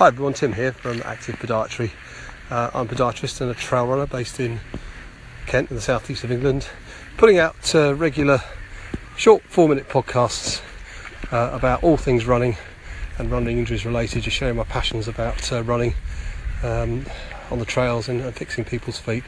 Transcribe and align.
Hi 0.00 0.06
everyone, 0.06 0.32
Tim 0.32 0.54
here 0.54 0.72
from 0.72 1.02
Active 1.04 1.36
Podiatry. 1.36 1.90
Uh, 2.48 2.70
I'm 2.72 2.86
a 2.86 2.88
podiatrist 2.88 3.42
and 3.42 3.50
a 3.50 3.54
trail 3.54 3.86
runner 3.86 4.06
based 4.06 4.40
in 4.40 4.58
Kent 5.44 5.68
in 5.68 5.76
the 5.76 5.82
southeast 5.82 6.24
of 6.24 6.32
England, 6.32 6.66
putting 7.18 7.36
out 7.36 7.74
uh, 7.74 7.94
regular 7.94 8.40
short 9.18 9.42
four 9.42 9.68
minute 9.68 9.90
podcasts 9.90 10.62
uh, 11.30 11.50
about 11.52 11.82
all 11.82 11.98
things 11.98 12.24
running 12.24 12.56
and 13.18 13.30
running 13.30 13.58
injuries 13.58 13.84
related, 13.84 14.22
just 14.22 14.38
sharing 14.38 14.56
my 14.56 14.64
passions 14.64 15.06
about 15.06 15.52
uh, 15.52 15.62
running 15.64 15.92
um, 16.62 17.04
on 17.50 17.58
the 17.58 17.66
trails 17.66 18.08
and, 18.08 18.24
fixing 18.34 18.64
people's 18.64 18.98
feet. 18.98 19.24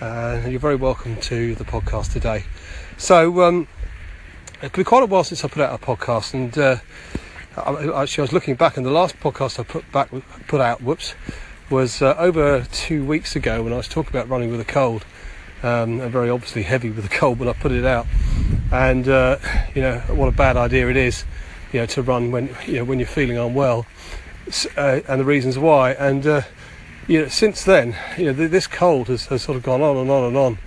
Uh, 0.00 0.40
and 0.42 0.50
you're 0.50 0.60
very 0.60 0.76
welcome 0.76 1.14
to 1.16 1.54
the 1.56 1.64
podcast 1.64 2.14
today. 2.14 2.44
So, 2.96 3.42
um, 3.42 3.68
it's 4.62 4.74
been 4.74 4.82
quite 4.86 5.02
a 5.02 5.06
while 5.06 5.24
since 5.24 5.44
I 5.44 5.48
put 5.48 5.60
out 5.60 5.78
a 5.78 5.84
podcast 5.84 6.32
and 6.32 6.80
uh, 7.66 8.02
actually, 8.02 8.22
I 8.22 8.24
was 8.24 8.32
looking 8.32 8.54
back, 8.54 8.76
and 8.76 8.84
the 8.84 8.90
last 8.90 9.18
podcast 9.20 9.58
I 9.58 9.62
put 9.62 9.90
back, 9.92 10.10
put 10.46 10.60
out, 10.60 10.82
whoops, 10.82 11.14
was 11.70 12.02
uh, 12.02 12.14
over 12.18 12.66
two 12.72 13.04
weeks 13.04 13.36
ago 13.36 13.62
when 13.62 13.72
I 13.72 13.76
was 13.76 13.88
talking 13.88 14.10
about 14.10 14.28
running 14.28 14.50
with 14.50 14.60
a 14.60 14.64
cold, 14.64 15.04
um, 15.62 16.00
very 16.10 16.30
obviously 16.30 16.62
heavy 16.62 16.90
with 16.90 17.04
a 17.04 17.08
cold 17.08 17.38
when 17.38 17.48
I 17.48 17.52
put 17.52 17.72
it 17.72 17.84
out, 17.84 18.06
and 18.72 19.08
uh, 19.08 19.38
you 19.74 19.82
know 19.82 19.98
what 20.08 20.28
a 20.28 20.32
bad 20.32 20.56
idea 20.56 20.88
it 20.88 20.96
is, 20.96 21.24
you 21.72 21.80
know, 21.80 21.86
to 21.86 22.02
run 22.02 22.30
when 22.30 22.54
you 22.66 22.76
know 22.76 22.84
when 22.84 22.98
you're 22.98 23.08
feeling 23.08 23.38
unwell, 23.38 23.86
uh, 24.76 25.00
and 25.08 25.20
the 25.20 25.24
reasons 25.24 25.58
why, 25.58 25.92
and 25.92 26.26
uh, 26.26 26.42
you 27.06 27.22
know 27.22 27.28
since 27.28 27.64
then, 27.64 27.96
you 28.18 28.26
know 28.26 28.32
this 28.32 28.66
cold 28.66 29.08
has, 29.08 29.26
has, 29.26 29.42
sort 29.42 29.56
of 29.56 29.62
gone 29.62 29.82
on 29.82 29.96
and 29.96 30.10
on 30.10 30.24
and 30.24 30.36
on, 30.36 30.58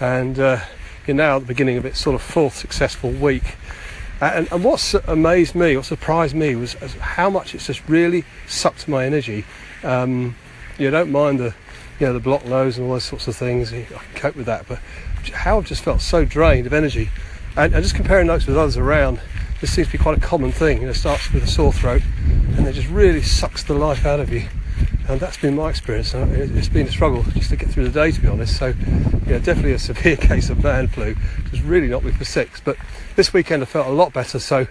and 0.00 0.38
uh, 0.38 0.60
you're 1.06 1.16
now 1.16 1.36
at 1.36 1.40
the 1.40 1.46
beginning 1.46 1.76
of 1.76 1.84
its 1.84 2.00
sort 2.00 2.14
of 2.14 2.22
fourth 2.22 2.56
successful 2.56 3.10
week 3.10 3.56
and, 4.20 4.50
and 4.50 4.64
what's 4.64 4.94
amazed 4.94 5.54
me, 5.54 5.76
what 5.76 5.86
surprised 5.86 6.34
me, 6.34 6.54
was 6.56 6.74
how 6.74 7.30
much 7.30 7.54
it's 7.54 7.66
just 7.66 7.88
really 7.88 8.24
sucked 8.46 8.88
my 8.88 9.04
energy. 9.04 9.44
Um, 9.82 10.36
you 10.78 10.90
don't 10.90 11.10
mind 11.10 11.38
the, 11.38 11.54
you 12.00 12.06
know, 12.06 12.12
the 12.12 12.20
block 12.20 12.44
nose 12.44 12.78
and 12.78 12.86
all 12.86 12.94
those 12.94 13.04
sorts 13.04 13.28
of 13.28 13.36
things. 13.36 13.72
I 13.72 13.84
can 13.84 14.14
cope 14.14 14.36
with 14.36 14.46
that, 14.46 14.66
but 14.68 14.78
how 15.32 15.58
I've 15.58 15.66
just 15.66 15.82
felt 15.82 16.00
so 16.00 16.24
drained 16.24 16.66
of 16.66 16.72
energy. 16.72 17.10
And, 17.56 17.74
and 17.74 17.82
just 17.82 17.94
comparing 17.94 18.26
notes 18.26 18.46
with 18.46 18.56
others 18.56 18.76
around, 18.76 19.20
this 19.60 19.72
seems 19.72 19.88
to 19.88 19.92
be 19.92 19.98
quite 19.98 20.18
a 20.18 20.20
common 20.20 20.52
thing. 20.52 20.78
You 20.78 20.84
know, 20.84 20.90
it 20.90 20.94
starts 20.94 21.32
with 21.32 21.44
a 21.44 21.48
sore 21.48 21.72
throat, 21.72 22.02
and 22.56 22.66
it 22.66 22.72
just 22.72 22.88
really 22.88 23.22
sucks 23.22 23.62
the 23.64 23.74
life 23.74 24.04
out 24.04 24.20
of 24.20 24.32
you 24.32 24.48
and 25.08 25.18
that's 25.18 25.38
been 25.38 25.56
my 25.56 25.70
experience. 25.70 26.12
It's 26.14 26.68
been 26.68 26.86
a 26.86 26.90
struggle 26.90 27.22
just 27.22 27.48
to 27.48 27.56
get 27.56 27.70
through 27.70 27.88
the 27.88 27.90
day, 27.90 28.12
to 28.12 28.20
be 28.20 28.28
honest. 28.28 28.58
So, 28.58 28.74
yeah, 29.26 29.38
definitely 29.38 29.72
a 29.72 29.78
severe 29.78 30.16
case 30.16 30.50
of 30.50 30.62
man 30.62 30.88
flu. 30.88 31.16
It's 31.50 31.62
really 31.62 31.88
knocked 31.88 32.04
me 32.04 32.12
for 32.12 32.26
six. 32.26 32.60
But 32.60 32.76
this 33.16 33.32
weekend 33.32 33.62
I 33.62 33.66
felt 33.66 33.86
a 33.86 33.90
lot 33.90 34.12
better. 34.12 34.38
So 34.38 34.66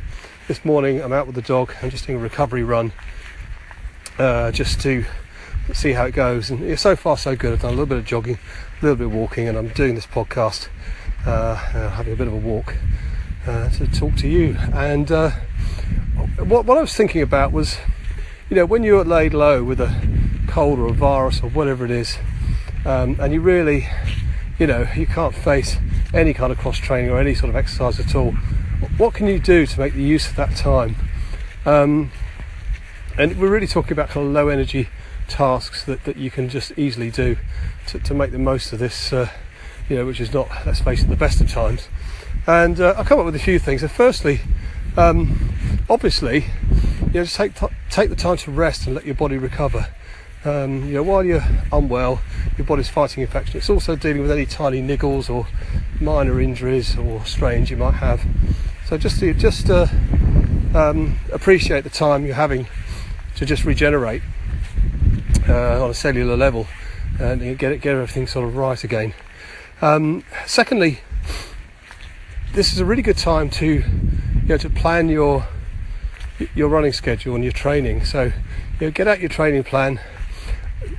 this 0.48 0.64
morning 0.64 1.02
I'm 1.02 1.12
out 1.12 1.26
with 1.26 1.36
the 1.36 1.42
dog. 1.42 1.74
I'm 1.82 1.90
just 1.90 2.06
doing 2.06 2.20
a 2.20 2.22
recovery 2.22 2.64
run, 2.64 2.94
uh, 4.20 4.52
just 4.52 4.80
to 4.82 5.06
see 5.74 5.94
how 5.94 6.06
it 6.06 6.12
goes. 6.12 6.52
And 6.52 6.60
yeah, 6.60 6.76
so 6.76 6.96
far 6.96 7.18
so 7.18 7.36
good. 7.36 7.54
I've 7.54 7.62
done 7.62 7.70
a 7.70 7.76
little 7.76 7.88
bit 7.88 7.98
of 7.98 8.06
jogging, 8.06 8.38
a 8.80 8.86
little 8.86 8.96
bit 8.96 9.08
of 9.08 9.14
walking, 9.14 9.48
and 9.48 9.58
I'm 9.58 9.70
doing 9.70 9.96
this 9.96 10.06
podcast, 10.06 10.70
uh, 11.26 11.32
uh, 11.32 11.90
having 11.90 12.14
a 12.14 12.16
bit 12.16 12.28
of 12.28 12.34
a 12.34 12.38
walk 12.38 12.76
uh, 13.48 13.70
to 13.70 13.88
talk 13.88 14.16
to 14.18 14.28
you. 14.28 14.56
And 14.72 15.12
uh, 15.12 15.32
what, 16.38 16.66
what 16.66 16.78
I 16.78 16.82
was 16.82 16.94
thinking 16.94 17.24
about 17.24 17.52
was, 17.52 17.80
you 18.52 18.56
know, 18.56 18.68
when 18.68 18.84
you're 18.84 19.04
laid 19.04 19.34
low 19.34 19.64
with 19.64 19.82
a 19.82 20.17
cold 20.58 20.80
or 20.80 20.88
a 20.88 20.92
virus 20.92 21.44
or 21.44 21.50
whatever 21.52 21.86
it 21.86 21.92
is, 21.92 22.18
um, 22.84 23.16
and 23.20 23.32
you 23.32 23.40
really, 23.40 23.88
you 24.58 24.66
know, 24.66 24.88
you 24.96 25.06
can't 25.06 25.36
face 25.36 25.78
any 26.16 26.34
kind 26.34 26.52
of 26.52 26.58
cross 26.58 26.80
training 26.80 27.12
or 27.12 27.20
any 27.20 27.36
sort 27.36 27.52
of 27.52 27.56
exercise 27.56 28.00
at 28.00 28.16
all. 28.16 28.32
What 28.98 29.14
can 29.14 29.28
you 29.28 29.38
do 29.38 29.68
to 29.68 29.80
make 29.80 29.94
the 29.94 30.02
use 30.02 30.28
of 30.28 30.36
that 30.38 30.56
time? 30.56 30.96
Um, 31.64 32.12
and 33.20 33.40
we're 33.40 33.52
really 33.52 33.68
talking 33.68 33.92
about 33.92 34.10
kind 34.10 34.26
of 34.26 34.34
low 34.34 34.48
energy 34.48 34.90
tasks 35.28 35.84
that, 35.84 36.06
that 36.06 36.18
you 36.18 36.32
can 36.32 36.50
just 36.50 36.76
easily 36.76 37.12
do 37.12 37.38
to, 37.90 38.00
to 38.00 38.16
make 38.16 38.32
the 38.32 38.40
most 38.40 38.74
of 38.74 38.80
this, 38.80 39.14
uh, 39.14 39.30
you 39.88 39.96
know, 39.96 40.08
which 40.08 40.20
is 40.20 40.34
not, 40.34 40.50
let's 40.66 40.80
face 40.80 41.04
it, 41.04 41.08
the 41.08 41.16
best 41.16 41.40
of 41.40 41.52
times. 41.52 41.88
And 42.48 42.82
uh, 42.82 42.96
I'll 42.98 43.06
come 43.06 43.20
up 43.20 43.26
with 43.26 43.36
a 43.36 43.40
few 43.40 43.60
things. 43.60 43.82
So, 43.82 43.90
firstly, 43.90 44.42
um, 44.98 45.54
obviously, 45.88 46.46
you 47.02 47.14
know, 47.14 47.24
just 47.26 47.36
take, 47.36 47.54
t- 47.54 47.68
take 47.92 48.10
the 48.10 48.16
time 48.16 48.38
to 48.38 48.50
rest 48.50 48.88
and 48.88 48.96
let 48.96 49.06
your 49.06 49.14
body 49.14 49.38
recover. 49.38 49.90
Um, 50.48 50.86
you 50.86 50.94
know, 50.94 51.04
while 51.04 51.26
you're 51.26 51.44
unwell, 51.74 52.22
your 52.58 52.66
body's 52.66 52.88
fighting 52.88 53.22
infection. 53.22 53.58
It's 53.58 53.70
also 53.70 53.98
dealing 53.98 54.22
with 54.22 54.32
any 54.32 54.46
tiny 54.46 54.82
niggles 54.82 55.30
or 55.30 55.46
minor 56.00 56.40
injuries 56.40 56.98
or 56.98 57.26
strains 57.26 57.70
you 57.70 57.76
might 57.76 57.96
have. 57.96 58.26
So 58.86 58.98
just 58.98 59.20
to, 59.20 59.34
just 59.34 59.70
uh, 59.70 59.88
um, 60.74 61.20
appreciate 61.34 61.84
the 61.84 61.90
time 61.90 62.26
you're 62.26 62.36
having 62.36 62.66
to 63.36 63.46
just 63.46 63.66
regenerate 63.66 64.22
uh, 65.50 65.84
on 65.84 65.90
a 65.90 65.94
cellular 65.94 66.38
level 66.38 66.66
and 67.20 67.60
get 67.60 67.74
it, 67.74 67.82
get 67.82 67.96
everything 67.96 68.26
sort 68.26 68.48
of 68.48 68.56
right 68.56 68.82
again. 68.82 69.14
Um, 69.82 70.24
secondly, 70.46 71.02
this 72.54 72.72
is 72.72 72.80
a 72.80 72.86
really 72.86 73.02
good 73.02 73.18
time 73.18 73.50
to 73.50 73.66
you 73.66 73.84
know 74.46 74.58
to 74.58 74.70
plan 74.70 75.10
your 75.10 75.46
your 76.56 76.70
running 76.70 76.94
schedule 76.94 77.36
and 77.36 77.44
your 77.44 77.54
training. 77.54 78.06
So 78.06 78.32
you 78.80 78.88
know, 78.88 78.92
get 78.92 79.10
out 79.10 79.20
your 79.20 79.30
training 79.30 79.66
plan 79.66 80.00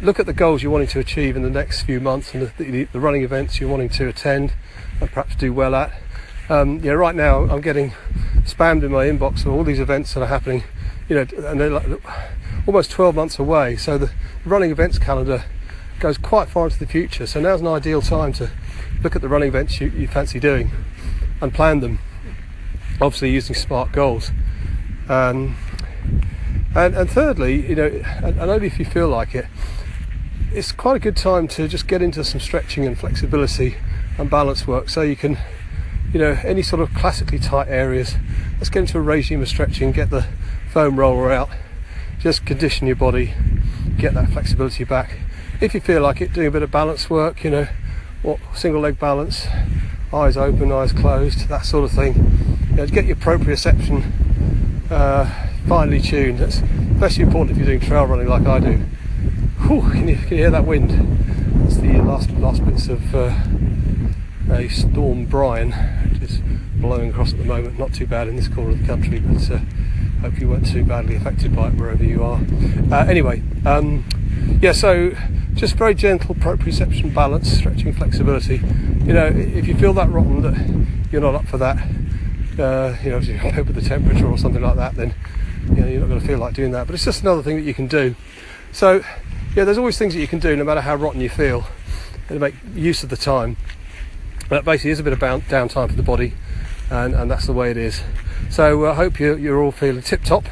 look 0.01 0.19
at 0.19 0.27
the 0.27 0.33
goals 0.33 0.63
you're 0.63 0.73
wanting 0.73 0.89
to 0.89 0.99
achieve 0.99 1.37
in 1.37 1.43
the 1.43 1.51
next 1.51 1.83
few 1.83 2.01
months 2.01 2.35
and 2.35 2.49
the, 2.57 2.65
the, 2.65 2.85
the 2.85 3.01
running 3.01 3.23
events 3.23 3.61
you're 3.61 3.71
wanting 3.71 3.89
to 3.89 4.09
attend 4.09 4.53
and 5.01 5.11
perhaps 5.11 5.37
do 5.37 5.53
well 5.53 5.75
at. 5.75 5.93
Um, 6.49 6.81
yeah, 6.81 6.93
right 6.93 7.15
now 7.15 7.43
I'm 7.45 7.61
getting 7.61 7.93
spammed 8.45 8.83
in 8.83 8.91
my 8.91 9.07
inbox 9.07 9.41
of 9.41 9.49
all 9.49 9.65
these 9.65 9.81
events 9.81 10.15
that 10.15 10.23
are 10.23 10.27
happening, 10.27 10.65
you 11.09 11.17
know, 11.17 11.27
and 11.47 11.61
they're 11.61 11.71
like 11.71 11.87
almost 12.67 12.91
12 12.91 13.15
months 13.15 13.39
away. 13.39 13.77
So 13.77 13.99
the 13.99 14.11
running 14.45 14.71
events 14.71 14.99
calendar 14.99 15.45
goes 16.01 16.17
quite 16.17 16.49
far 16.49 16.65
into 16.65 16.79
the 16.79 16.87
future. 16.87 17.27
So 17.27 17.41
now's 17.41 17.61
an 17.61 17.67
ideal 17.67 18.01
time 18.01 18.33
to 18.35 18.51
look 19.03 19.15
at 19.15 19.23
the 19.23 19.29
running 19.29 19.49
events 19.49 19.81
you, 19.81 19.89
you 19.91 20.09
fancy 20.09 20.41
doing 20.41 20.71
and 21.41 21.53
plan 21.53 21.81
them. 21.81 21.99
Obviously, 23.01 23.31
using 23.31 23.55
smart 23.55 23.93
goals. 23.93 24.31
Um, 25.09 25.57
and, 26.75 26.95
and 26.95 27.11
thirdly, 27.11 27.69
you 27.69 27.75
know, 27.75 27.87
and, 27.87 28.41
and 28.41 28.51
only 28.51 28.67
if 28.67 28.79
you 28.79 28.85
feel 28.85 29.09
like 29.09 29.35
it, 29.35 29.47
it's 30.53 30.73
quite 30.73 30.97
a 30.97 30.99
good 30.99 31.17
time 31.17 31.49
to 31.49 31.69
just 31.69 31.87
get 31.87 32.03
into 32.03 32.25
some 32.25 32.41
stretching 32.41 32.87
and 32.87 32.99
flexibility 32.99 33.77
and 34.19 34.31
balance 34.31 34.67
work. 34.67 34.89
So 34.89 35.03
you 35.03 35.17
can 35.17 35.39
you 36.13 36.19
know 36.19 36.39
any 36.43 36.63
sort 36.63 36.81
of 36.81 36.93
classically 36.95 37.39
tight 37.39 37.69
areas 37.69 38.15
let's 38.57 38.71
get 38.71 38.81
into 38.81 38.97
a 38.97 39.01
regime 39.03 39.43
of 39.43 39.49
stretching 39.49 39.93
get 39.93 40.09
the 40.09 40.27
foam 40.71 40.99
roller 40.99 41.31
out 41.31 41.51
just 42.19 42.47
condition 42.47 42.87
your 42.87 42.97
body 42.97 43.35
get 43.99 44.15
that 44.15 44.31
flexibility 44.31 44.85
back. 44.85 45.19
If 45.61 45.75
you 45.75 45.81
feel 45.81 46.01
like 46.01 46.23
it 46.23 46.33
doing 46.33 46.47
a 46.47 46.51
bit 46.51 46.63
of 46.63 46.71
balance 46.71 47.11
work 47.11 47.45
you 47.45 47.51
know 47.51 47.69
what 48.23 48.39
single 48.55 48.81
leg 48.81 48.99
balance 48.99 49.47
eyes 50.13 50.37
open 50.37 50.73
eyes 50.73 50.93
closed 50.93 51.49
that 51.49 51.65
sort 51.65 51.85
of 51.85 51.91
thing. 51.91 52.15
You 52.71 52.77
know, 52.77 52.87
get 52.87 53.05
your 53.05 53.17
proprioception 53.17 54.11
uh, 54.91 55.48
finely 55.69 56.01
tuned. 56.01 56.39
That's 56.39 56.63
especially 56.93 57.25
important 57.25 57.51
if 57.51 57.59
you're 57.59 57.67
doing 57.67 57.81
trail 57.81 58.07
running 58.07 58.27
like 58.27 58.47
I 58.47 58.59
do. 58.59 58.77
Whew, 59.67 59.83
can, 59.83 60.09
you, 60.09 60.17
can 60.17 60.31
you 60.31 60.37
hear 60.37 60.51
that 60.51 60.65
wind? 60.65 60.91
It's 61.67 61.77
the 61.77 62.01
last 62.01 62.31
last 62.31 62.65
bits 62.65 62.89
of 62.89 63.15
uh, 63.15 63.39
a 64.51 64.69
storm 64.69 65.27
Brian, 65.27 65.73
which 65.73 66.23
is 66.23 66.41
blowing 66.77 67.11
across 67.11 67.33
at 67.33 67.39
the 67.39 67.45
moment. 67.45 67.79
Not 67.79 67.93
too 67.93 68.07
bad 68.07 68.29
in 68.29 68.37
this 68.37 68.49
corner 68.49 68.71
of 68.71 68.81
the 68.81 68.87
country, 68.87 69.21
but 69.21 69.51
uh, 69.51 69.59
hope 70.23 70.41
you 70.41 70.49
weren't 70.49 70.67
too 70.67 70.85
badly 70.85 71.17
affected 71.17 71.55
by 71.55 71.69
it 71.69 71.75
wherever 71.75 72.03
you 72.03 72.25
are. 72.25 72.41
Uh, 72.91 73.05
anyway, 73.05 73.43
um, 73.67 74.07
yeah, 74.63 74.73
so 74.73 75.15
just 75.53 75.75
very 75.75 75.95
gentle 75.95 76.35
proprioception 76.35 77.13
balance, 77.13 77.51
stretching 77.51 77.93
flexibility. 77.93 78.57
You 79.05 79.13
know, 79.13 79.27
if 79.27 79.69
you 79.69 79.75
feel 79.75 79.93
that 79.95 80.09
rotten 80.09 80.41
that 80.43 81.13
you're 81.13 81.21
not 81.21 81.35
up 81.35 81.47
for 81.47 81.59
that, 81.59 81.77
uh, 82.59 82.97
you 83.05 83.11
know, 83.11 83.19
if 83.19 83.27
you 83.29 83.39
cope 83.39 83.55
with 83.67 83.75
the 83.75 83.83
temperature 83.83 84.27
or 84.27 84.39
something 84.39 84.63
like 84.63 84.77
that, 84.77 84.95
then 84.95 85.15
you 85.67 85.81
know, 85.81 85.87
you're 85.87 86.01
not 86.01 86.09
going 86.09 86.21
to 86.21 86.27
feel 86.27 86.39
like 86.39 86.55
doing 86.55 86.73
that. 86.73 86.87
But 86.87 86.95
it's 86.95 87.05
just 87.05 87.23
another 87.23 87.43
thing 87.43 87.57
that 87.57 87.63
you 87.63 87.75
can 87.75 87.87
do. 87.87 88.15
So, 88.73 89.03
yeah, 89.55 89.65
there's 89.65 89.79
always 89.79 89.99
things 89.99 90.15
that 90.15 90.21
you 90.21 90.29
can 90.29 90.39
do 90.39 90.55
no 90.57 90.65
matter 90.65 90.81
how 90.81 90.95
rotten 90.95 91.21
you 91.21 91.29
feel 91.29 91.67
to 92.29 92.39
make 92.39 92.55
use 92.75 93.03
of 93.03 93.09
the 93.09 93.17
time. 93.17 93.57
That 94.51 94.65
basically 94.65 94.91
is 94.91 95.01
a 95.01 95.03
bit 95.03 95.13
of 95.13 95.19
downtime 95.19 95.91
for 95.91 95.97
the 95.97 96.03
body, 96.03 96.35
and, 96.91 97.15
and 97.15 97.31
that's 97.31 97.47
the 97.47 97.53
way 97.53 97.71
it 97.71 97.77
is. 97.77 98.03
So 98.51 98.87
I 98.87 98.95
hope 98.95 99.19
you're, 99.21 99.39
you're 99.39 99.63
all 99.63 99.73
feeling 99.73 100.03
tip 100.03 100.25
top, 100.25 100.45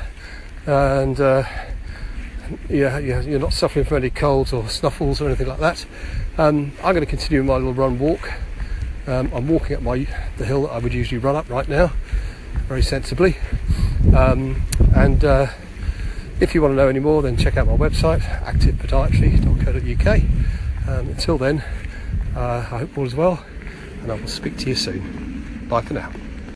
and 0.66 1.18
uh, 1.18 1.44
yeah, 2.68 2.98
yeah, 2.98 3.20
you're 3.20 3.40
not 3.40 3.52
suffering 3.52 3.84
from 3.84 3.98
any 3.98 4.10
colds 4.10 4.52
or 4.52 4.68
snuffles 4.68 5.20
or 5.20 5.26
anything 5.26 5.46
like 5.46 5.60
that. 5.60 5.86
Um, 6.36 6.72
I'm 6.78 6.94
going 6.94 7.00
to 7.00 7.06
continue 7.06 7.42
my 7.42 7.54
little 7.54 7.72
run 7.72 7.98
walk. 7.98 8.32
Um, 9.06 9.30
I'm 9.32 9.48
walking 9.48 9.76
up 9.76 9.82
my 9.82 10.06
the 10.36 10.44
hill 10.44 10.62
that 10.62 10.72
I 10.72 10.78
would 10.78 10.92
usually 10.92 11.18
run 11.18 11.36
up 11.36 11.48
right 11.48 11.68
now, 11.68 11.92
very 12.68 12.82
sensibly. 12.82 13.36
Um, 14.14 14.62
and 14.94 15.24
uh, 15.24 15.48
if 16.40 16.54
you 16.54 16.62
want 16.62 16.72
to 16.72 16.76
know 16.76 16.88
any 16.88 17.00
more, 17.00 17.22
then 17.22 17.36
check 17.36 17.56
out 17.56 17.66
my 17.66 17.76
website, 17.76 18.20
activepodiatry.co.uk. 18.20 20.88
Um, 20.88 21.08
until 21.08 21.38
then, 21.38 21.64
uh, 22.34 22.66
I 22.70 22.78
hope 22.78 22.98
all 22.98 23.06
is 23.06 23.14
well, 23.14 23.44
and 24.02 24.12
I 24.12 24.14
will 24.14 24.28
speak 24.28 24.58
to 24.58 24.68
you 24.68 24.74
soon. 24.74 25.66
Bye 25.68 25.80
for 25.80 25.94
now. 25.94 26.12